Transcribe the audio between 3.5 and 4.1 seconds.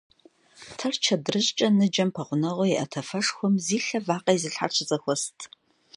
зи лъэ